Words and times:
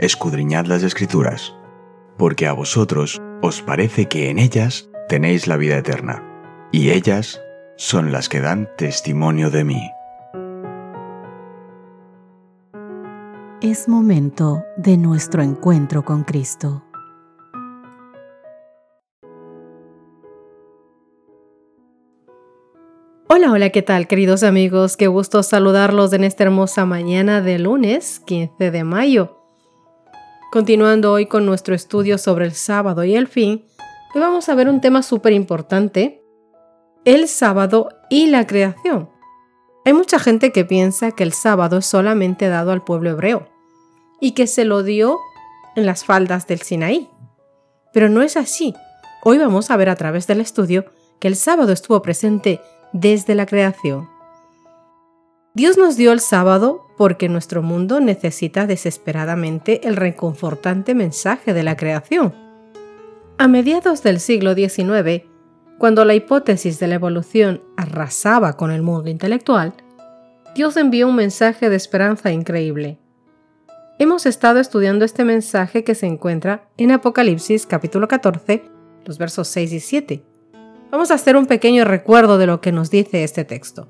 escudriñad 0.00 0.64
las 0.64 0.82
escrituras, 0.82 1.54
porque 2.16 2.46
a 2.46 2.54
vosotros 2.54 3.20
os 3.42 3.60
parece 3.60 4.06
que 4.06 4.30
en 4.30 4.38
ellas 4.38 4.88
tenéis 5.08 5.46
la 5.46 5.58
vida 5.58 5.76
eterna, 5.76 6.24
y 6.72 6.90
ellas 6.90 7.40
son 7.76 8.10
las 8.10 8.30
que 8.30 8.40
dan 8.40 8.70
testimonio 8.78 9.50
de 9.50 9.64
mí. 9.64 9.90
Es 13.60 13.88
momento 13.88 14.64
de 14.78 14.96
nuestro 14.96 15.42
encuentro 15.42 16.02
con 16.02 16.24
Cristo. 16.24 16.82
Hola, 23.28 23.52
hola, 23.52 23.68
¿qué 23.68 23.82
tal 23.82 24.06
queridos 24.06 24.44
amigos? 24.44 24.96
Qué 24.96 25.08
gusto 25.08 25.42
saludarlos 25.42 26.14
en 26.14 26.24
esta 26.24 26.44
hermosa 26.44 26.86
mañana 26.86 27.42
de 27.42 27.58
lunes 27.58 28.20
15 28.20 28.70
de 28.70 28.84
mayo. 28.84 29.39
Continuando 30.50 31.12
hoy 31.12 31.26
con 31.26 31.46
nuestro 31.46 31.76
estudio 31.76 32.18
sobre 32.18 32.44
el 32.44 32.54
sábado 32.54 33.04
y 33.04 33.14
el 33.14 33.28
fin, 33.28 33.64
hoy 34.12 34.20
vamos 34.20 34.48
a 34.48 34.56
ver 34.56 34.68
un 34.68 34.80
tema 34.80 35.04
súper 35.04 35.32
importante, 35.32 36.24
el 37.04 37.28
sábado 37.28 37.88
y 38.10 38.26
la 38.26 38.48
creación. 38.48 39.08
Hay 39.84 39.92
mucha 39.92 40.18
gente 40.18 40.50
que 40.50 40.64
piensa 40.64 41.12
que 41.12 41.22
el 41.22 41.32
sábado 41.34 41.78
es 41.78 41.86
solamente 41.86 42.48
dado 42.48 42.72
al 42.72 42.82
pueblo 42.82 43.10
hebreo 43.10 43.46
y 44.20 44.32
que 44.32 44.48
se 44.48 44.64
lo 44.64 44.82
dio 44.82 45.20
en 45.76 45.86
las 45.86 46.04
faldas 46.04 46.48
del 46.48 46.62
Sinaí. 46.62 47.08
Pero 47.92 48.08
no 48.08 48.20
es 48.20 48.36
así. 48.36 48.74
Hoy 49.22 49.38
vamos 49.38 49.70
a 49.70 49.76
ver 49.76 49.88
a 49.88 49.94
través 49.94 50.26
del 50.26 50.40
estudio 50.40 50.84
que 51.20 51.28
el 51.28 51.36
sábado 51.36 51.70
estuvo 51.70 52.02
presente 52.02 52.60
desde 52.92 53.36
la 53.36 53.46
creación. 53.46 54.08
Dios 55.52 55.76
nos 55.76 55.96
dio 55.96 56.12
el 56.12 56.20
sábado 56.20 56.86
porque 56.96 57.28
nuestro 57.28 57.60
mundo 57.60 57.98
necesita 57.98 58.68
desesperadamente 58.68 59.88
el 59.88 59.96
reconfortante 59.96 60.94
mensaje 60.94 61.52
de 61.52 61.64
la 61.64 61.76
creación. 61.76 62.32
A 63.36 63.48
mediados 63.48 64.04
del 64.04 64.20
siglo 64.20 64.54
XIX, 64.54 65.24
cuando 65.78 66.04
la 66.04 66.14
hipótesis 66.14 66.78
de 66.78 66.86
la 66.86 66.94
evolución 66.94 67.64
arrasaba 67.76 68.56
con 68.56 68.70
el 68.70 68.82
mundo 68.82 69.10
intelectual, 69.10 69.74
Dios 70.54 70.76
envió 70.76 71.08
un 71.08 71.16
mensaje 71.16 71.68
de 71.68 71.74
esperanza 71.74 72.30
increíble. 72.30 73.00
Hemos 73.98 74.26
estado 74.26 74.60
estudiando 74.60 75.04
este 75.04 75.24
mensaje 75.24 75.82
que 75.82 75.96
se 75.96 76.06
encuentra 76.06 76.68
en 76.76 76.92
Apocalipsis 76.92 77.66
capítulo 77.66 78.06
14, 78.06 78.62
los 79.04 79.18
versos 79.18 79.48
6 79.48 79.72
y 79.72 79.80
7. 79.80 80.24
Vamos 80.92 81.10
a 81.10 81.14
hacer 81.14 81.36
un 81.36 81.46
pequeño 81.46 81.84
recuerdo 81.84 82.38
de 82.38 82.46
lo 82.46 82.60
que 82.60 82.70
nos 82.70 82.90
dice 82.90 83.24
este 83.24 83.44
texto. 83.44 83.88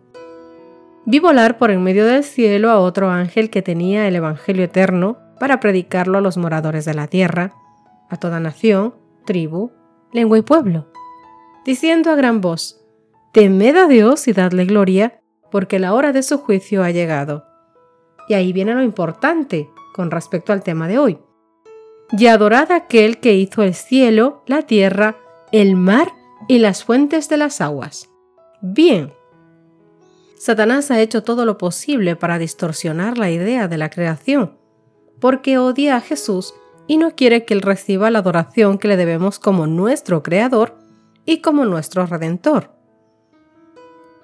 Vi 1.11 1.19
volar 1.19 1.59
por 1.59 1.73
en 1.73 1.83
medio 1.83 2.07
del 2.07 2.23
cielo 2.23 2.71
a 2.71 2.79
otro 2.79 3.11
ángel 3.11 3.51
que 3.51 3.63
tenía 3.63 4.07
el 4.07 4.15
Evangelio 4.15 4.63
eterno 4.63 5.19
para 5.41 5.59
predicarlo 5.59 6.19
a 6.19 6.21
los 6.21 6.37
moradores 6.37 6.85
de 6.85 6.95
la 6.95 7.09
tierra, 7.09 7.53
a 8.09 8.17
toda 8.17 8.39
nación, 8.39 8.95
tribu, 9.27 9.73
lengua 10.13 10.39
y 10.39 10.43
pueblo, 10.43 10.87
diciendo 11.65 12.13
a 12.13 12.15
gran 12.15 12.41
voz, 12.41 12.81
Temed 13.33 13.77
a 13.77 13.89
Dios 13.89 14.29
y 14.29 14.33
dadle 14.33 14.67
gloria, 14.67 15.21
porque 15.51 15.81
la 15.81 15.95
hora 15.95 16.13
de 16.13 16.23
su 16.23 16.39
juicio 16.39 16.85
ha 16.85 16.93
llegado. 16.93 17.45
Y 18.29 18.35
ahí 18.35 18.53
viene 18.53 18.73
lo 18.75 18.83
importante 18.85 19.69
con 19.93 20.13
respecto 20.13 20.53
al 20.53 20.63
tema 20.63 20.87
de 20.87 21.01
hoy. 21.01 21.19
Y 22.13 22.29
adorad 22.29 22.71
a 22.71 22.77
aquel 22.77 23.19
que 23.19 23.35
hizo 23.35 23.65
el 23.65 23.75
cielo, 23.75 24.45
la 24.47 24.63
tierra, 24.63 25.17
el 25.51 25.75
mar 25.75 26.13
y 26.47 26.61
las 26.61 26.85
fuentes 26.85 27.29
de 27.29 27.37
las 27.37 27.61
aguas. 27.61 28.09
Bien. 28.63 29.13
Satanás 30.41 30.91
ha 30.91 30.99
hecho 31.03 31.23
todo 31.23 31.45
lo 31.45 31.59
posible 31.59 32.17
para 32.17 32.39
distorsionar 32.39 33.19
la 33.19 33.31
idea 33.31 33.69
de 33.69 33.77
la 33.77 33.91
creación, 33.91 34.57
porque 35.21 35.59
odia 35.59 35.97
a 35.97 36.01
Jesús 36.01 36.55
y 36.87 36.97
no 36.97 37.15
quiere 37.15 37.45
que 37.45 37.53
él 37.53 37.61
reciba 37.61 38.11
la 38.11 38.21
adoración 38.21 38.79
que 38.79 38.89
le 38.89 38.97
debemos 38.97 39.39
como 39.39 39.67
nuestro 39.67 40.23
Creador 40.23 40.79
y 41.27 41.43
como 41.43 41.67
nuestro 41.67 42.07
Redentor. 42.07 42.71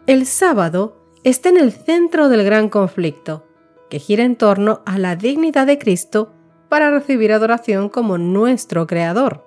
El 0.06 0.24
sábado 0.24 0.96
está 1.22 1.50
en 1.50 1.58
el 1.58 1.70
centro 1.70 2.30
del 2.30 2.44
gran 2.44 2.70
conflicto, 2.70 3.46
que 3.90 3.98
gira 3.98 4.24
en 4.24 4.36
torno 4.36 4.80
a 4.86 4.96
la 4.96 5.16
dignidad 5.16 5.66
de 5.66 5.76
Cristo 5.76 6.32
para 6.70 6.90
recibir 6.90 7.30
adoración 7.30 7.90
como 7.90 8.16
nuestro 8.16 8.86
Creador. 8.86 9.44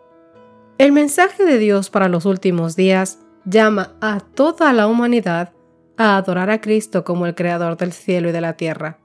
El 0.77 0.91
mensaje 0.91 1.45
de 1.45 1.57
Dios 1.57 1.89
para 1.89 2.09
los 2.09 2.25
últimos 2.25 2.75
días 2.75 3.17
llama 3.43 3.95
a 4.01 4.19
toda 4.19 4.71
la 4.71 4.85
humanidad 4.85 5.53
a 5.99 6.15
adorar 6.15 6.49
a 6.49 6.61
Cristo 6.61 7.03
como 7.03 7.27
el 7.27 7.35
Creador 7.35 7.77
del 7.77 7.91
cielo 7.91 8.29
y 8.29 8.31
de 8.31 8.41
la 8.41 8.53
tierra. 8.53 8.99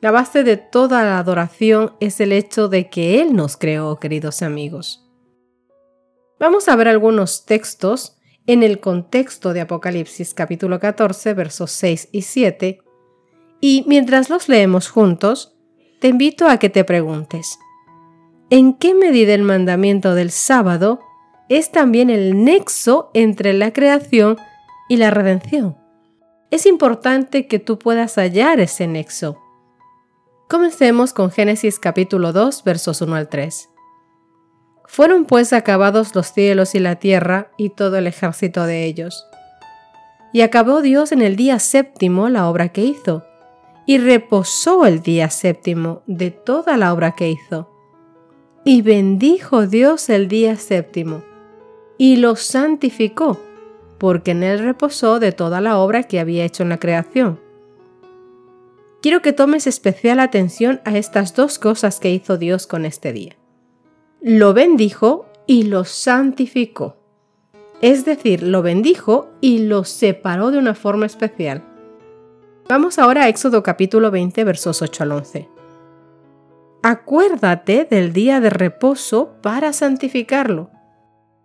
La 0.00 0.10
base 0.10 0.42
de 0.42 0.56
toda 0.56 1.04
la 1.04 1.18
adoración 1.18 1.94
es 2.00 2.20
el 2.20 2.32
hecho 2.32 2.68
de 2.68 2.90
que 2.90 3.22
Él 3.22 3.34
nos 3.34 3.56
creó, 3.56 3.98
queridos 3.98 4.42
amigos. 4.42 5.08
Vamos 6.40 6.68
a 6.68 6.76
ver 6.76 6.88
algunos 6.88 7.46
textos 7.46 8.18
en 8.46 8.64
el 8.64 8.80
contexto 8.80 9.52
de 9.52 9.62
Apocalipsis 9.62 10.34
capítulo 10.34 10.80
14 10.80 11.34
versos 11.34 11.70
6 11.70 12.08
y 12.12 12.22
7 12.22 12.80
y 13.60 13.84
mientras 13.86 14.28
los 14.28 14.48
leemos 14.48 14.88
juntos, 14.88 15.56
te 16.00 16.08
invito 16.08 16.48
a 16.48 16.58
que 16.58 16.68
te 16.68 16.84
preguntes, 16.84 17.58
en 18.50 18.74
qué 18.74 18.92
medida 18.94 19.34
el 19.34 19.42
mandamiento 19.42 20.14
del 20.14 20.30
sábado 20.30 21.00
es 21.48 21.70
también 21.70 22.10
el 22.10 22.44
nexo 22.44 23.10
entre 23.14 23.52
la 23.52 23.72
creación 23.72 24.36
y 24.88 24.96
la 24.96 25.10
redención. 25.10 25.76
Es 26.50 26.66
importante 26.66 27.46
que 27.46 27.58
tú 27.58 27.78
puedas 27.78 28.16
hallar 28.16 28.60
ese 28.60 28.86
nexo. 28.86 29.38
Comencemos 30.48 31.12
con 31.12 31.30
Génesis 31.30 31.78
capítulo 31.78 32.32
2 32.32 32.64
versos 32.64 33.00
1 33.00 33.14
al 33.16 33.28
3. 33.28 33.68
Fueron 34.86 35.24
pues 35.24 35.52
acabados 35.52 36.14
los 36.14 36.32
cielos 36.32 36.74
y 36.74 36.78
la 36.78 36.96
tierra 36.96 37.50
y 37.56 37.70
todo 37.70 37.96
el 37.96 38.06
ejército 38.06 38.64
de 38.64 38.84
ellos. 38.84 39.26
Y 40.32 40.42
acabó 40.42 40.82
Dios 40.82 41.12
en 41.12 41.22
el 41.22 41.36
día 41.36 41.58
séptimo 41.58 42.28
la 42.28 42.48
obra 42.48 42.68
que 42.68 42.82
hizo, 42.82 43.24
y 43.86 43.98
reposó 43.98 44.86
el 44.86 45.02
día 45.02 45.30
séptimo 45.30 46.02
de 46.06 46.30
toda 46.30 46.76
la 46.76 46.92
obra 46.92 47.12
que 47.12 47.30
hizo 47.30 47.70
y 48.66 48.82
bendijo 48.82 49.68
Dios 49.68 50.10
el 50.10 50.26
día 50.26 50.56
séptimo, 50.56 51.22
y 51.98 52.16
lo 52.16 52.34
santificó, 52.34 53.38
porque 53.98 54.32
en 54.32 54.42
él 54.42 54.58
reposó 54.60 55.18
de 55.18 55.32
toda 55.32 55.60
la 55.60 55.78
obra 55.78 56.04
que 56.04 56.20
había 56.20 56.44
hecho 56.44 56.62
en 56.62 56.68
la 56.68 56.78
creación. 56.78 57.40
Quiero 59.02 59.22
que 59.22 59.32
tomes 59.32 59.66
especial 59.66 60.20
atención 60.20 60.80
a 60.84 60.96
estas 60.96 61.34
dos 61.34 61.58
cosas 61.58 62.00
que 62.00 62.10
hizo 62.10 62.38
Dios 62.38 62.66
con 62.66 62.84
este 62.84 63.12
día. 63.12 63.36
Lo 64.20 64.54
bendijo 64.54 65.26
y 65.46 65.64
lo 65.64 65.84
santificó. 65.84 66.96
Es 67.80 68.04
decir, 68.04 68.42
lo 68.42 68.62
bendijo 68.62 69.28
y 69.40 69.58
lo 69.60 69.84
separó 69.84 70.50
de 70.50 70.58
una 70.58 70.74
forma 70.74 71.06
especial. 71.06 71.62
Vamos 72.68 72.98
ahora 72.98 73.24
a 73.24 73.28
Éxodo 73.28 73.62
capítulo 73.62 74.10
20 74.10 74.42
versos 74.42 74.82
8 74.82 75.02
al 75.04 75.12
11. 75.12 75.48
Acuérdate 76.82 77.86
del 77.88 78.12
día 78.12 78.40
de 78.40 78.50
reposo 78.50 79.36
para 79.42 79.72
santificarlo. 79.72 80.70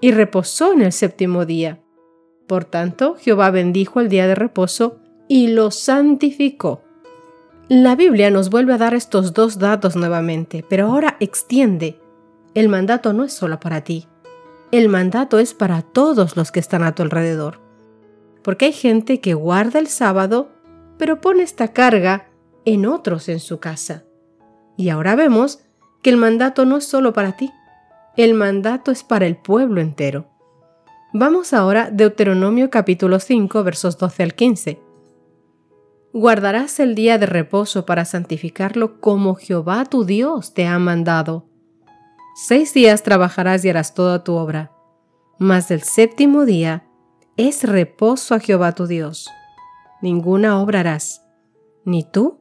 y 0.00 0.12
reposó 0.12 0.72
en 0.72 0.82
el 0.82 0.92
séptimo 0.92 1.44
día. 1.44 1.80
Por 2.46 2.64
tanto, 2.64 3.16
Jehová 3.16 3.50
bendijo 3.50 4.00
el 4.00 4.08
día 4.08 4.26
de 4.26 4.34
reposo 4.34 4.98
y 5.28 5.48
lo 5.48 5.70
santificó. 5.70 6.82
La 7.68 7.96
Biblia 7.96 8.30
nos 8.30 8.50
vuelve 8.50 8.74
a 8.74 8.78
dar 8.78 8.94
estos 8.94 9.32
dos 9.32 9.58
datos 9.58 9.96
nuevamente, 9.96 10.64
pero 10.68 10.86
ahora 10.86 11.16
extiende. 11.18 11.98
El 12.54 12.68
mandato 12.68 13.12
no 13.12 13.24
es 13.24 13.32
solo 13.32 13.58
para 13.58 13.82
ti, 13.82 14.06
el 14.72 14.88
mandato 14.88 15.38
es 15.38 15.54
para 15.54 15.82
todos 15.82 16.36
los 16.36 16.50
que 16.50 16.60
están 16.60 16.82
a 16.82 16.94
tu 16.94 17.02
alrededor. 17.02 17.60
Porque 18.42 18.66
hay 18.66 18.72
gente 18.72 19.20
que 19.20 19.34
guarda 19.34 19.78
el 19.78 19.86
sábado, 19.86 20.50
pero 20.98 21.20
pone 21.20 21.42
esta 21.42 21.68
carga 21.68 22.28
en 22.64 22.86
otros 22.86 23.28
en 23.28 23.40
su 23.40 23.58
casa. 23.58 24.04
Y 24.76 24.88
ahora 24.88 25.14
vemos 25.14 25.60
que 26.02 26.10
el 26.10 26.16
mandato 26.16 26.64
no 26.66 26.76
es 26.76 26.84
solo 26.84 27.12
para 27.12 27.36
ti, 27.36 27.52
el 28.16 28.34
mandato 28.34 28.90
es 28.90 29.04
para 29.04 29.26
el 29.26 29.36
pueblo 29.36 29.80
entero. 29.80 30.26
Vamos 31.12 31.52
ahora 31.52 31.90
Deuteronomio 31.90 32.70
capítulo 32.70 33.20
5 33.20 33.62
versos 33.62 33.98
12 33.98 34.22
al 34.22 34.34
15. 34.34 34.80
guardarás 36.12 36.80
el 36.80 36.94
día 36.94 37.18
de 37.18 37.26
reposo 37.26 37.84
para 37.84 38.06
santificarlo 38.06 39.02
como 39.02 39.34
Jehová 39.34 39.84
tu 39.84 40.04
Dios 40.04 40.54
te 40.54 40.66
ha 40.66 40.78
mandado. 40.78 41.46
Seis 42.34 42.72
días 42.72 43.02
trabajarás 43.02 43.62
y 43.64 43.68
harás 43.68 43.92
toda 43.92 44.24
tu 44.24 44.34
obra, 44.34 44.72
mas 45.38 45.70
el 45.70 45.82
séptimo 45.82 46.46
día 46.46 46.86
es 47.36 47.64
reposo 47.64 48.34
a 48.34 48.40
Jehová 48.40 48.72
tu 48.72 48.86
Dios. 48.86 49.28
Ninguna 50.00 50.58
obra 50.58 50.80
harás, 50.80 51.22
ni 51.84 52.02
tú, 52.02 52.38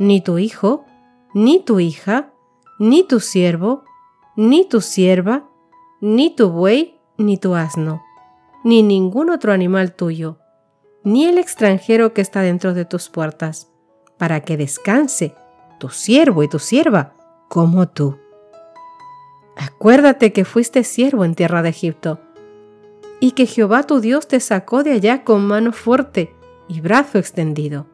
ni 0.00 0.20
tu 0.20 0.38
hijo, 0.38 0.84
ni 1.32 1.62
tu 1.62 1.78
hija, 1.78 2.32
ni 2.80 3.04
tu 3.04 3.20
siervo, 3.20 3.84
ni 4.36 4.64
tu 4.66 4.80
sierva, 4.80 5.48
ni 6.00 6.34
tu 6.34 6.50
buey, 6.50 6.98
ni 7.18 7.36
tu 7.36 7.54
asno, 7.54 8.02
ni 8.64 8.82
ningún 8.82 9.30
otro 9.30 9.52
animal 9.52 9.94
tuyo, 9.94 10.38
ni 11.04 11.26
el 11.26 11.38
extranjero 11.38 12.14
que 12.14 12.22
está 12.22 12.40
dentro 12.40 12.74
de 12.74 12.84
tus 12.84 13.08
puertas, 13.08 13.70
para 14.18 14.40
que 14.40 14.56
descanse 14.56 15.34
tu 15.78 15.88
siervo 15.90 16.42
y 16.42 16.48
tu 16.48 16.58
sierva 16.58 17.14
como 17.48 17.88
tú. 17.88 18.18
Acuérdate 19.56 20.32
que 20.32 20.44
fuiste 20.44 20.84
siervo 20.84 21.24
en 21.24 21.34
tierra 21.34 21.62
de 21.62 21.68
Egipto, 21.68 22.18
y 23.20 23.32
que 23.32 23.46
Jehová 23.46 23.84
tu 23.84 24.00
Dios 24.00 24.26
te 24.26 24.40
sacó 24.40 24.82
de 24.82 24.92
allá 24.92 25.24
con 25.24 25.46
mano 25.46 25.72
fuerte 25.72 26.34
y 26.68 26.80
brazo 26.80 27.18
extendido, 27.18 27.86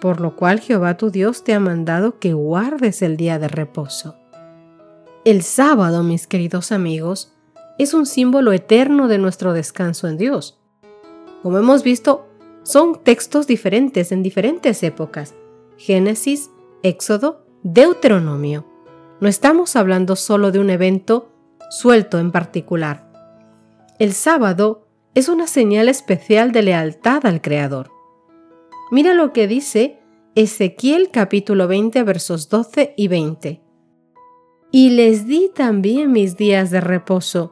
por 0.00 0.20
lo 0.20 0.36
cual 0.36 0.60
Jehová 0.60 0.96
tu 0.96 1.10
Dios 1.10 1.42
te 1.42 1.52
ha 1.54 1.60
mandado 1.60 2.18
que 2.18 2.32
guardes 2.32 3.02
el 3.02 3.16
día 3.16 3.38
de 3.38 3.48
reposo. 3.48 4.16
El 5.26 5.42
sábado, 5.42 6.04
mis 6.04 6.28
queridos 6.28 6.70
amigos, 6.70 7.32
es 7.80 7.94
un 7.94 8.06
símbolo 8.06 8.52
eterno 8.52 9.08
de 9.08 9.18
nuestro 9.18 9.54
descanso 9.54 10.06
en 10.06 10.18
Dios. 10.18 10.60
Como 11.42 11.58
hemos 11.58 11.82
visto, 11.82 12.28
son 12.62 13.02
textos 13.02 13.48
diferentes 13.48 14.12
en 14.12 14.22
diferentes 14.22 14.84
épocas. 14.84 15.34
Génesis, 15.78 16.52
Éxodo, 16.84 17.44
Deuteronomio. 17.64 18.68
No 19.20 19.26
estamos 19.26 19.74
hablando 19.74 20.14
solo 20.14 20.52
de 20.52 20.60
un 20.60 20.70
evento 20.70 21.32
suelto 21.70 22.20
en 22.20 22.30
particular. 22.30 23.10
El 23.98 24.12
sábado 24.12 24.86
es 25.16 25.28
una 25.28 25.48
señal 25.48 25.88
especial 25.88 26.52
de 26.52 26.62
lealtad 26.62 27.26
al 27.26 27.40
Creador. 27.42 27.90
Mira 28.92 29.12
lo 29.12 29.32
que 29.32 29.48
dice 29.48 29.98
Ezequiel 30.36 31.10
capítulo 31.10 31.66
20 31.66 32.00
versos 32.04 32.48
12 32.48 32.94
y 32.96 33.08
20. 33.08 33.65
Y 34.78 34.90
les 34.90 35.26
di 35.26 35.48
también 35.54 36.12
mis 36.12 36.36
días 36.36 36.70
de 36.70 36.82
reposo, 36.82 37.50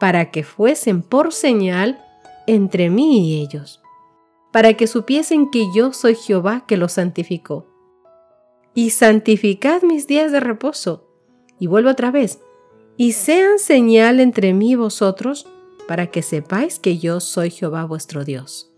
para 0.00 0.32
que 0.32 0.42
fuesen 0.42 1.00
por 1.00 1.32
señal 1.32 2.04
entre 2.48 2.90
mí 2.90 3.28
y 3.28 3.40
ellos, 3.40 3.80
para 4.50 4.74
que 4.74 4.88
supiesen 4.88 5.48
que 5.52 5.68
yo 5.72 5.92
soy 5.92 6.16
Jehová 6.16 6.64
que 6.66 6.76
los 6.76 6.94
santificó. 6.94 7.68
Y 8.74 8.90
santificad 8.90 9.82
mis 9.82 10.08
días 10.08 10.32
de 10.32 10.40
reposo. 10.40 11.06
Y 11.60 11.68
vuelvo 11.68 11.90
otra 11.90 12.10
vez, 12.10 12.40
y 12.96 13.12
sean 13.12 13.60
señal 13.60 14.18
entre 14.18 14.52
mí 14.52 14.72
y 14.72 14.74
vosotros, 14.74 15.46
para 15.86 16.08
que 16.08 16.20
sepáis 16.20 16.80
que 16.80 16.98
yo 16.98 17.20
soy 17.20 17.52
Jehová 17.52 17.84
vuestro 17.84 18.24
Dios. 18.24 18.72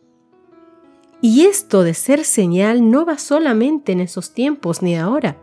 Y 1.22 1.46
esto 1.46 1.84
de 1.84 1.94
ser 1.94 2.26
señal 2.26 2.90
no 2.90 3.06
va 3.06 3.16
solamente 3.16 3.92
en 3.92 4.00
esos 4.00 4.34
tiempos 4.34 4.82
ni 4.82 4.94
ahora. 4.94 5.38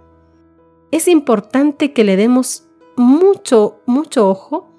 Es 0.95 1.09
importante 1.09 1.91
que 1.91 2.05
le 2.05 2.15
demos 2.15 2.69
mucho, 2.95 3.81
mucho 3.85 4.29
ojo 4.29 4.69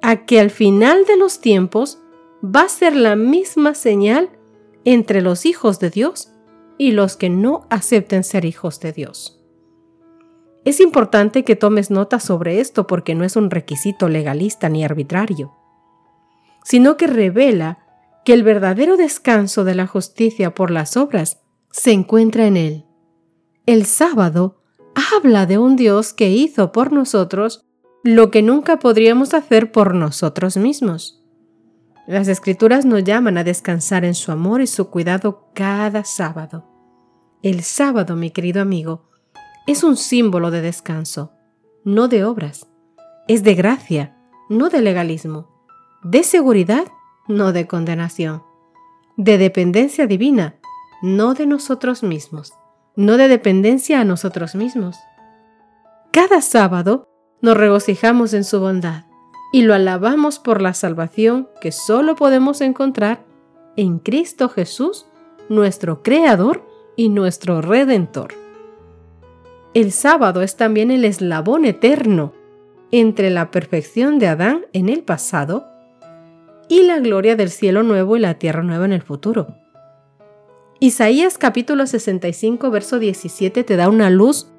a 0.00 0.24
que 0.24 0.40
al 0.40 0.48
final 0.48 1.04
de 1.04 1.18
los 1.18 1.42
tiempos 1.42 1.98
va 2.42 2.62
a 2.62 2.68
ser 2.70 2.96
la 2.96 3.14
misma 3.14 3.74
señal 3.74 4.30
entre 4.86 5.20
los 5.20 5.44
hijos 5.44 5.80
de 5.80 5.90
Dios 5.90 6.32
y 6.78 6.92
los 6.92 7.18
que 7.18 7.28
no 7.28 7.66
acepten 7.68 8.24
ser 8.24 8.46
hijos 8.46 8.80
de 8.80 8.92
Dios. 8.92 9.38
Es 10.64 10.80
importante 10.80 11.44
que 11.44 11.56
tomes 11.56 11.90
nota 11.90 12.20
sobre 12.20 12.60
esto 12.60 12.86
porque 12.86 13.14
no 13.14 13.22
es 13.22 13.36
un 13.36 13.50
requisito 13.50 14.08
legalista 14.08 14.70
ni 14.70 14.82
arbitrario, 14.82 15.52
sino 16.64 16.96
que 16.96 17.06
revela 17.06 17.80
que 18.24 18.32
el 18.32 18.44
verdadero 18.44 18.96
descanso 18.96 19.64
de 19.64 19.74
la 19.74 19.86
justicia 19.86 20.54
por 20.54 20.70
las 20.70 20.96
obras 20.96 21.42
se 21.70 21.92
encuentra 21.92 22.46
en 22.46 22.56
él. 22.56 22.86
El 23.66 23.84
sábado 23.84 24.57
habla 24.98 25.46
de 25.46 25.58
un 25.58 25.76
Dios 25.76 26.12
que 26.12 26.30
hizo 26.30 26.72
por 26.72 26.92
nosotros 26.92 27.66
lo 28.02 28.30
que 28.30 28.42
nunca 28.42 28.78
podríamos 28.78 29.34
hacer 29.34 29.72
por 29.72 29.94
nosotros 29.94 30.56
mismos. 30.56 31.22
Las 32.06 32.28
escrituras 32.28 32.86
nos 32.86 33.04
llaman 33.04 33.38
a 33.38 33.44
descansar 33.44 34.04
en 34.04 34.14
su 34.14 34.32
amor 34.32 34.60
y 34.60 34.66
su 34.66 34.88
cuidado 34.88 35.50
cada 35.54 36.04
sábado. 36.04 36.64
El 37.42 37.62
sábado, 37.62 38.16
mi 38.16 38.30
querido 38.30 38.62
amigo, 38.62 39.08
es 39.66 39.84
un 39.84 39.96
símbolo 39.96 40.50
de 40.50 40.62
descanso, 40.62 41.32
no 41.84 42.08
de 42.08 42.24
obras. 42.24 42.66
Es 43.26 43.42
de 43.42 43.54
gracia, 43.54 44.16
no 44.48 44.70
de 44.70 44.80
legalismo. 44.80 45.48
De 46.02 46.22
seguridad, 46.22 46.86
no 47.26 47.52
de 47.52 47.66
condenación. 47.66 48.42
De 49.16 49.36
dependencia 49.36 50.06
divina, 50.06 50.58
no 51.02 51.34
de 51.34 51.46
nosotros 51.46 52.02
mismos. 52.02 52.54
No 52.98 53.16
de 53.16 53.28
dependencia 53.28 54.00
a 54.00 54.04
nosotros 54.04 54.56
mismos. 54.56 54.96
Cada 56.10 56.40
sábado 56.40 57.08
nos 57.40 57.56
regocijamos 57.56 58.34
en 58.34 58.42
su 58.42 58.58
bondad 58.58 59.04
y 59.52 59.62
lo 59.62 59.72
alabamos 59.72 60.40
por 60.40 60.60
la 60.60 60.74
salvación 60.74 61.48
que 61.60 61.70
solo 61.70 62.16
podemos 62.16 62.60
encontrar 62.60 63.24
en 63.76 64.00
Cristo 64.00 64.48
Jesús, 64.48 65.06
nuestro 65.48 66.02
Creador 66.02 66.66
y 66.96 67.08
nuestro 67.08 67.62
Redentor. 67.62 68.34
El 69.74 69.92
sábado 69.92 70.42
es 70.42 70.56
también 70.56 70.90
el 70.90 71.04
eslabón 71.04 71.66
eterno 71.66 72.32
entre 72.90 73.30
la 73.30 73.52
perfección 73.52 74.18
de 74.18 74.26
Adán 74.26 74.66
en 74.72 74.88
el 74.88 75.04
pasado 75.04 75.68
y 76.68 76.82
la 76.82 76.98
gloria 76.98 77.36
del 77.36 77.50
cielo 77.50 77.84
nuevo 77.84 78.16
y 78.16 78.18
la 78.18 78.40
tierra 78.40 78.64
nueva 78.64 78.86
en 78.86 78.92
el 78.92 79.02
futuro. 79.02 79.54
Isaías 80.80 81.38
capítulo 81.38 81.88
65, 81.88 82.70
verso 82.70 83.00
17 83.00 83.64
te 83.64 83.76
da 83.76 83.88
una 83.88 84.10
luz 84.10 84.52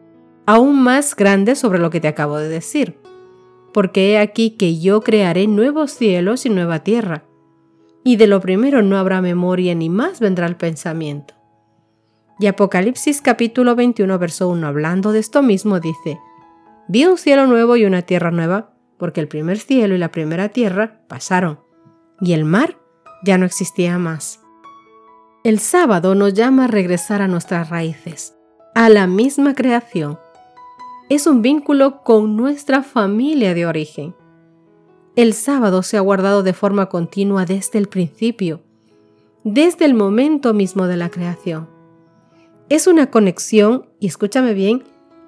aún 0.46 0.82
más 0.82 1.16
grande 1.16 1.56
sobre 1.56 1.80
lo 1.80 1.92
que 1.92 2.02
te 2.02 2.10
acabo 2.10 2.38
de 2.38 2.50
decir. 2.50 3.00
Porque 3.74 4.12
he 4.12 4.18
aquí 4.18 4.58
que 4.58 4.80
yo 4.80 5.00
crearé 5.00 5.48
nuevos 5.48 5.92
cielos 5.92 6.46
y 6.46 6.50
nueva 6.50 6.80
tierra, 6.84 7.24
y 8.04 8.18
de 8.18 8.28
lo 8.28 8.42
primero 8.42 8.82
no 8.82 8.98
habrá 8.98 9.22
memoria 9.22 9.74
ni 9.76 9.90
más 9.90 10.20
vendrá 10.20 10.46
el 10.48 10.58
pensamiento. 10.58 11.36
Y 12.38 12.48
Apocalipsis 12.48 13.22
capítulo 13.22 13.76
21 13.76 14.20
verso 14.20 14.50
1 14.50 14.68
hablando 14.68 15.14
de 15.14 15.20
esto 15.20 15.42
mismo 15.42 15.80
dice, 15.80 16.20
Vi 16.90 17.06
un 17.06 17.18
cielo 17.18 17.48
nuevo 17.48 17.78
y 17.78 17.86
una 17.86 18.02
tierra 18.02 18.32
nueva, 18.32 18.74
porque 18.98 19.22
el 19.22 19.30
primer 19.30 19.58
cielo 19.58 19.96
y 19.96 19.98
la 19.98 20.12
primera 20.12 20.50
tierra 20.50 21.00
pasaron, 21.08 21.62
y 22.20 22.34
el 22.34 22.44
mar 22.44 22.78
ya 23.24 23.38
no 23.38 23.46
existía 23.46 23.98
más. 23.98 24.42
El 25.46 25.60
sábado 25.60 26.16
nos 26.16 26.34
llama 26.34 26.66
a 26.66 26.68
regresar 26.68 27.22
a 27.22 27.30
nuestras 27.30 27.70
raíces, 27.70 28.36
a 28.76 28.90
la 28.90 29.08
misma 29.08 29.56
creación, 29.56 30.20
es 31.08 31.28
un 31.28 31.42
vínculo 31.42 32.04
con 32.04 32.36
nuestra 32.36 32.84
familia 32.84 33.54
de 33.54 33.66
origen. 33.66 34.14
El 35.16 35.34
sábado 35.34 35.82
se 35.82 35.96
ha 35.96 36.02
guardado 36.02 36.44
de 36.44 36.52
forma 36.52 36.88
continua 36.88 37.46
desde 37.46 37.80
el 37.80 37.88
principio, 37.88 38.62
desde 39.46 39.86
el 39.86 39.94
momento 39.94 40.54
mismo 40.54 40.88
de 40.88 40.98
la 40.98 41.10
creación. 41.10 41.70
Es 42.68 42.86
una 42.86 43.10
conexión, 43.10 43.88
y 44.00 44.08
escúchame 44.08 44.54
bien, 44.54 44.84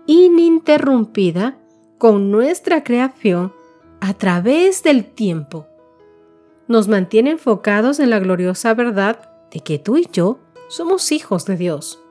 ininterrumpida 0.08 1.58
con 1.98 2.32
nuestra 2.32 2.84
creación 2.84 3.54
a 4.02 4.14
través 4.14 4.84
del 4.84 5.06
tiempo. 5.06 5.68
Nos 6.68 6.90
mantiene 6.90 7.32
enfocados 7.32 8.02
en 8.02 8.10
la 8.10 8.20
gloriosa 8.20 8.74
verdad 8.74 9.31
de 9.52 9.60
que 9.60 9.80
tú 9.80 9.98
y 9.98 10.08
yo 10.12 10.40
somos 10.70 11.12
hijos 11.12 11.46
de 11.46 11.58
Dios 11.58 12.02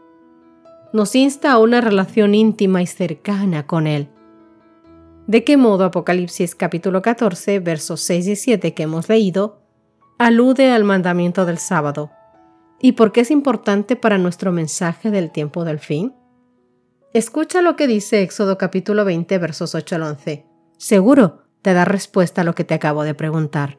nos 0.93 1.15
insta 1.15 1.53
a 1.53 1.59
una 1.59 1.81
relación 1.81 2.35
íntima 2.35 2.83
y 2.83 2.87
cercana 2.87 3.67
con 3.67 3.87
Él. 3.87 4.09
¿De 5.27 5.45
qué 5.45 5.57
modo 5.57 5.85
Apocalipsis 5.85 6.55
capítulo 6.55 7.03
14, 7.03 7.61
versos 7.61 8.01
6 8.01 8.27
y 8.27 8.37
7 8.37 8.75
que 8.75 8.83
hemos 8.83 9.09
leído, 9.09 9.63
alude 10.19 10.73
al 10.73 10.83
mandamiento 10.83 11.47
del 11.47 11.59
sábado? 11.59 12.11
¿Y 12.81 12.93
por 12.93 13.13
qué 13.13 13.21
es 13.21 13.31
importante 13.31 13.95
para 13.95 14.19
nuestro 14.19 14.51
mensaje 14.51 15.11
del 15.11 15.31
tiempo 15.31 15.65
del 15.65 15.79
fin? 15.79 16.15
Escucha 17.13 17.63
lo 17.63 17.77
que 17.77 17.87
dice 17.87 18.23
Éxodo 18.23 18.59
capítulo 18.59 19.05
20, 19.05 19.39
versos 19.39 19.75
8 19.75 19.97
al 19.97 20.03
11. 20.03 20.47
Seguro 20.79 21.45
te 21.63 21.75
da 21.75 21.85
respuesta 21.85 22.41
a 22.41 22.45
lo 22.45 22.55
que 22.55 22.65
te 22.65 22.75
acabo 22.75 23.05
de 23.05 23.15
preguntar. 23.15 23.79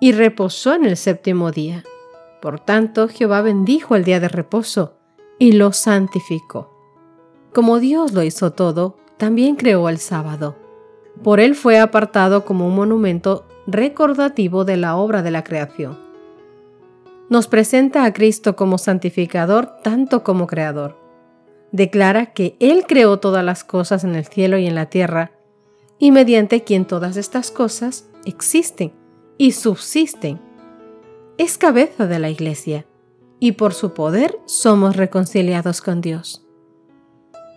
y 0.00 0.12
reposó 0.12 0.74
en 0.74 0.84
el 0.84 0.96
séptimo 0.96 1.50
día. 1.50 1.84
Por 2.40 2.60
tanto, 2.60 3.08
Jehová 3.08 3.40
bendijo 3.42 3.96
el 3.96 4.04
día 4.04 4.20
de 4.20 4.28
reposo 4.28 4.98
y 5.38 5.52
lo 5.52 5.72
santificó. 5.72 6.70
Como 7.54 7.78
Dios 7.78 8.12
lo 8.12 8.22
hizo 8.22 8.52
todo, 8.52 8.96
también 9.16 9.56
creó 9.56 9.88
el 9.88 9.98
sábado. 9.98 10.56
Por 11.22 11.40
él 11.40 11.54
fue 11.54 11.78
apartado 11.78 12.44
como 12.44 12.66
un 12.66 12.74
monumento 12.74 13.46
recordativo 13.66 14.64
de 14.64 14.76
la 14.76 14.96
obra 14.96 15.22
de 15.22 15.30
la 15.30 15.44
creación. 15.44 15.98
Nos 17.30 17.46
presenta 17.46 18.04
a 18.04 18.12
Cristo 18.12 18.56
como 18.56 18.76
santificador 18.76 19.78
tanto 19.82 20.22
como 20.22 20.46
creador. 20.46 20.98
Declara 21.72 22.26
que 22.26 22.56
Él 22.60 22.84
creó 22.86 23.18
todas 23.18 23.44
las 23.44 23.64
cosas 23.64 24.04
en 24.04 24.14
el 24.14 24.26
cielo 24.26 24.58
y 24.58 24.66
en 24.66 24.74
la 24.74 24.86
tierra, 24.86 25.32
y 25.98 26.10
mediante 26.10 26.62
quien 26.62 26.84
todas 26.84 27.16
estas 27.16 27.50
cosas 27.50 28.06
existen 28.26 28.92
y 29.38 29.52
subsisten. 29.52 30.40
Es 31.38 31.58
cabeza 31.58 32.06
de 32.06 32.18
la 32.18 32.30
Iglesia, 32.30 32.86
y 33.40 33.52
por 33.52 33.74
su 33.74 33.92
poder 33.92 34.38
somos 34.46 34.96
reconciliados 34.96 35.80
con 35.80 36.00
Dios. 36.00 36.46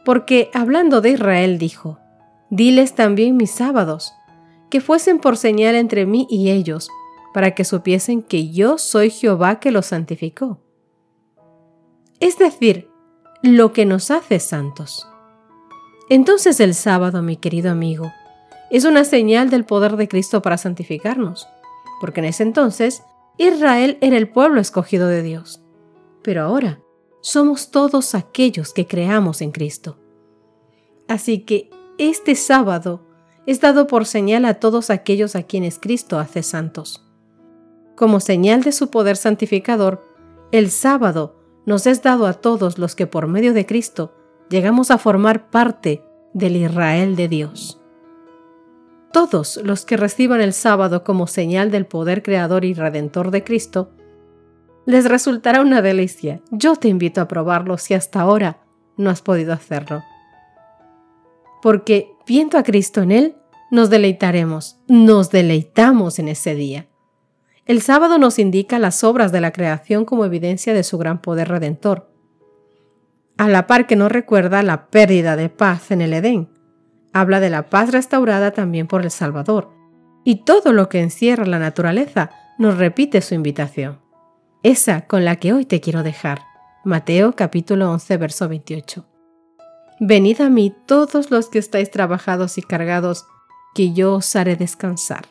Porque 0.04 0.50
hablando 0.54 1.02
de 1.02 1.12
Israel 1.12 1.58
dijo, 1.58 2.00
Diles 2.50 2.96
también 2.96 3.36
mis 3.36 3.52
sábados, 3.52 4.14
que 4.70 4.82
fuesen 4.82 5.20
por 5.20 5.38
señal 5.38 5.76
entre 5.76 6.06
mí 6.06 6.28
y 6.30 6.50
ellos, 6.50 6.90
para 7.34 7.52
que 7.52 7.66
supiesen 7.66 8.22
que 8.22 8.50
yo 8.50 8.78
soy 8.78 9.10
Jehová 9.10 9.60
que 9.60 9.72
los 9.72 9.88
santificó. 9.88 10.60
Es 12.20 12.38
decir, 12.40 12.90
lo 13.44 13.74
que 13.74 13.86
nos 13.86 14.10
hace 14.10 14.40
santos. 14.40 15.08
Entonces 16.10 16.60
el 16.60 16.74
sábado, 16.74 17.22
mi 17.22 17.36
querido 17.38 17.70
amigo, 17.70 18.12
es 18.72 18.86
una 18.86 19.04
señal 19.04 19.50
del 19.50 19.66
poder 19.66 19.98
de 19.98 20.08
Cristo 20.08 20.42
para 20.42 20.58
santificarnos, 20.58 21.48
porque 22.00 22.20
en 22.22 22.26
ese 22.26 22.44
entonces 22.44 23.04
Israel 23.38 23.98
era 24.02 24.18
el 24.18 24.30
pueblo 24.30 24.60
escogido 24.60 25.08
de 25.08 25.22
Dios, 25.22 25.62
pero 26.24 26.44
ahora 26.44 26.82
somos 27.22 27.72
todos 27.72 28.16
aquellos 28.16 28.74
que 28.74 28.88
creamos 28.88 29.42
en 29.42 29.52
Cristo. 29.52 29.98
Así 31.08 31.40
que 31.40 31.70
este 31.98 32.36
sábado 32.36 33.02
es 33.46 33.62
dado 33.62 33.88
por 33.88 34.06
señal 34.06 34.46
a 34.46 34.56
todos 34.56 34.90
aquellos 34.90 35.36
a 35.36 35.44
quienes 35.44 35.80
Cristo 35.80 36.20
hace 36.20 36.44
santos. 36.44 37.06
Como 37.96 38.20
señal 38.20 38.62
de 38.62 38.72
su 38.72 38.90
poder 38.90 39.18
santificador, 39.18 40.04
el 40.52 40.70
sábado 40.70 41.36
nos 41.66 41.88
es 41.88 42.04
dado 42.04 42.28
a 42.28 42.34
todos 42.34 42.78
los 42.78 42.96
que 42.96 43.08
por 43.08 43.28
medio 43.28 43.54
de 43.54 43.66
Cristo 43.66 44.14
llegamos 44.50 44.92
a 44.92 44.98
formar 44.98 45.50
parte 45.50 46.04
del 46.34 46.56
Israel 46.56 47.16
de 47.16 47.28
Dios. 47.28 47.77
Todos 49.12 49.58
los 49.64 49.86
que 49.86 49.98
reciban 49.98 50.42
el 50.42 50.54
sábado 50.54 51.04
como 51.04 51.28
señal 51.28 51.72
del 51.72 51.86
poder 51.86 52.24
creador 52.24 52.66
y 52.66 52.74
redentor 52.74 53.32
de 53.32 53.44
Cristo, 53.44 53.92
les 54.86 55.06
resultará 55.10 55.62
una 55.62 55.82
delicia. 55.82 56.42
Yo 56.52 56.76
te 56.76 56.88
invito 56.88 57.22
a 57.22 57.28
probarlo 57.28 57.78
si 57.78 57.94
hasta 57.94 58.22
ahora 58.22 58.60
no 58.96 59.10
has 59.10 59.22
podido 59.22 59.54
hacerlo 59.54 60.04
porque 61.62 62.16
viendo 62.26 62.58
a 62.58 62.64
Cristo 62.64 63.02
en 63.02 63.12
él, 63.12 63.36
nos 63.72 63.90
deleitaremos, 63.90 64.80
nos 64.88 65.32
deleitamos 65.32 66.20
en 66.20 66.30
ese 66.30 66.56
día. 66.56 66.88
El 67.66 67.82
sábado 67.82 68.18
nos 68.18 68.40
indica 68.40 68.80
las 68.80 69.04
obras 69.04 69.32
de 69.32 69.42
la 69.42 69.52
creación 69.52 70.06
como 70.06 70.24
evidencia 70.24 70.74
de 70.74 70.84
su 70.84 70.98
gran 70.98 71.22
poder 71.22 71.50
redentor, 71.50 72.10
a 73.38 73.50
la 73.50 73.68
par 73.68 73.86
que 73.88 73.96
nos 73.96 74.12
recuerda 74.12 74.64
la 74.64 74.88
pérdida 74.88 75.36
de 75.36 75.50
paz 75.50 75.92
en 75.92 76.02
el 76.02 76.14
Edén. 76.14 76.50
Habla 77.18 77.40
de 77.40 77.50
la 77.50 77.64
paz 77.72 77.92
restaurada 77.92 78.52
también 78.52 78.86
por 78.86 79.02
el 79.02 79.10
Salvador, 79.10 79.72
y 80.24 80.44
todo 80.44 80.72
lo 80.72 80.88
que 80.88 81.02
encierra 81.02 81.48
la 81.48 81.58
naturaleza 81.58 82.30
nos 82.60 82.78
repite 82.78 83.22
su 83.22 83.34
invitación, 83.34 84.00
esa 84.62 85.08
con 85.08 85.26
la 85.26 85.38
que 85.38 85.52
hoy 85.52 85.66
te 85.66 85.82
quiero 85.82 86.04
dejar. 86.04 86.44
Mateo 86.86 87.34
capítulo 87.36 87.92
11, 87.92 88.18
verso 88.18 88.48
28. 88.48 89.04
Venid 90.00 90.42
a 90.42 90.52
mí 90.52 90.76
todos 90.86 91.32
los 91.32 91.50
que 91.50 91.58
estáis 91.58 91.90
trabajados 91.90 92.60
y 92.60 92.62
cargados, 92.62 93.26
que 93.74 93.94
yo 93.94 94.14
os 94.14 94.36
haré 94.36 94.56
descansar. 94.56 95.26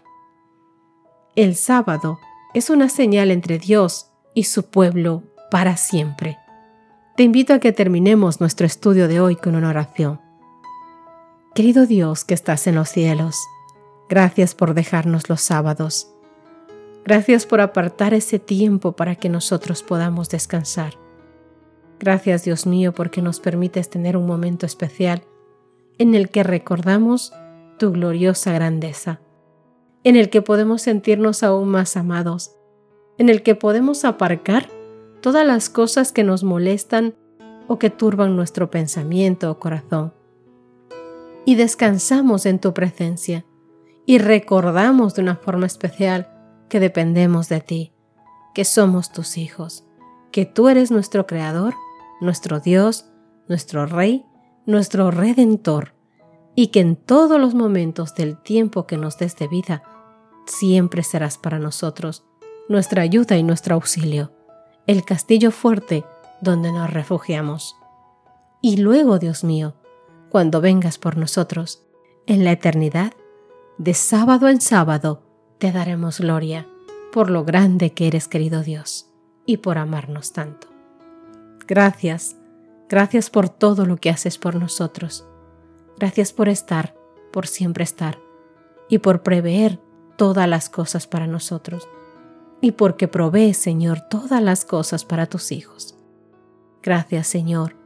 El 1.37 1.55
sábado 1.55 2.19
es 2.53 2.69
una 2.69 2.89
señal 2.89 3.31
entre 3.31 3.61
Dios 3.61 4.11
y 4.35 4.43
su 4.43 4.71
pueblo 4.71 5.23
para 5.53 5.77
siempre. 5.77 6.37
Te 7.17 7.23
invito 7.23 7.55
a 7.55 7.61
que 7.61 7.71
terminemos 7.71 8.41
nuestro 8.41 8.67
estudio 8.67 9.07
de 9.07 9.21
hoy 9.21 9.37
con 9.37 9.55
una 9.55 9.69
oración. 9.69 10.26
Querido 11.57 11.87
Dios 11.87 12.27
que 12.27 12.35
estás 12.35 12.67
en 12.67 12.75
los 12.75 12.91
cielos, 12.91 13.49
gracias 14.11 14.55
por 14.55 14.75
dejarnos 14.75 15.31
los 15.31 15.41
sábados. 15.41 16.13
Gracias 17.03 17.47
por 17.47 17.63
apartar 17.63 18.13
ese 18.13 18.39
tiempo 18.39 18.93
para 18.93 19.15
que 19.15 19.31
nosotros 19.31 19.83
podamos 19.83 20.29
descansar. 20.29 20.99
Gracias 21.99 22.45
Dios 22.45 22.67
mío 22.67 22.93
porque 22.93 23.23
nos 23.23 23.41
permites 23.41 23.89
tener 23.89 24.19
un 24.19 24.27
momento 24.27 24.67
especial 24.67 25.23
en 25.97 26.15
el 26.15 26.29
que 26.29 26.43
recordamos 26.43 27.33
tu 27.79 27.91
gloriosa 27.91 28.53
grandeza, 28.53 29.23
en 30.05 30.17
el 30.17 30.29
que 30.29 30.43
podemos 30.43 30.83
sentirnos 30.83 31.43
aún 31.43 31.71
más 31.71 31.97
amados, 31.97 32.55
en 33.17 33.31
el 33.31 33.43
que 33.43 33.55
podemos 33.55 34.05
aparcar 34.05 34.69
todas 35.23 35.47
las 35.47 35.71
cosas 35.71 36.13
que 36.13 36.23
nos 36.23 36.45
molestan 36.45 37.15
o 37.67 37.79
que 37.79 37.89
turban 37.89 38.37
nuestro 38.37 38.71
pensamiento 38.71 39.51
o 39.51 39.59
corazón. 39.59 40.13
Y 41.47 41.55
descansamos 41.55 42.45
en 42.45 42.59
tu 42.59 42.75
presencia 42.75 43.47
y 44.05 44.19
recordamos 44.19 45.15
de 45.15 45.23
una 45.23 45.37
forma 45.37 45.65
especial 45.65 46.29
que 46.69 46.81
dependemos 46.81 47.49
de 47.49 47.61
ti, 47.61 47.93
que 48.55 48.67
somos 48.67 49.11
tus 49.11 49.39
hijos, 49.39 49.87
que 50.31 50.45
tú 50.45 50.69
eres 50.69 50.91
nuestro 50.91 51.27
Creador 51.27 51.73
nuestro 52.21 52.61
Dios, 52.61 53.07
nuestro 53.49 53.87
Rey, 53.87 54.25
nuestro 54.65 55.11
Redentor, 55.11 55.95
y 56.55 56.69
que 56.69 56.81
en 56.81 56.97
todos 56.97 57.41
los 57.41 57.55
momentos 57.55 58.15
del 58.15 58.39
tiempo 58.39 58.87
que 58.87 58.97
nos 58.97 59.19
des 59.19 59.37
de 59.37 59.49
vida, 59.49 59.83
siempre 60.47 61.03
serás 61.03 61.39
para 61.39 61.59
nosotros 61.59 62.25
nuestra 62.69 63.03
ayuda 63.03 63.37
y 63.37 63.43
nuestro 63.43 63.75
auxilio, 63.75 64.33
el 64.87 65.05
castillo 65.05 65.51
fuerte 65.51 66.05
donde 66.41 66.73
nos 66.73 66.91
refugiamos. 66.91 67.77
Y 68.63 68.79
luego, 68.79 69.19
Dios 69.19 69.45
mío, 69.45 69.75
cuando 70.29 70.61
vengas 70.61 70.99
por 70.99 71.17
nosotros, 71.17 71.85
en 72.27 72.45
la 72.45 72.53
eternidad, 72.53 73.13
de 73.79 73.95
sábado 73.95 74.49
en 74.49 74.61
sábado, 74.61 75.23
te 75.59 75.73
daremos 75.73 76.21
gloria 76.21 76.67
por 77.13 77.31
lo 77.31 77.45
grande 77.45 77.93
que 77.93 78.09
eres, 78.09 78.29
querido 78.29 78.63
Dios, 78.63 79.11
y 79.47 79.59
por 79.59 79.79
amarnos 79.79 80.33
tanto. 80.33 80.69
Gracias, 81.67 82.37
gracias 82.89 83.31
por 83.31 83.49
todo 83.49 83.87
lo 83.87 83.97
que 83.97 84.11
haces 84.11 84.39
por 84.39 84.55
nosotros. 84.55 85.27
Gracias 85.99 86.33
por 86.33 86.49
estar, 86.49 86.95
por 87.33 87.47
siempre 87.47 87.85
estar, 87.85 88.19
y 88.89 88.99
por 88.99 89.23
prever 89.23 89.81
todas 90.17 90.49
las 90.49 90.69
cosas 90.69 91.07
para 91.07 91.27
nosotros, 91.27 91.89
y 92.61 92.73
porque 92.73 93.09
provees, 93.09 93.57
Señor, 93.57 94.03
todas 94.11 94.43
las 94.43 94.65
cosas 94.65 95.05
para 95.05 95.27
tus 95.27 95.53
hijos. 95.53 95.97
Gracias, 96.83 97.27
Señor, 97.27 97.77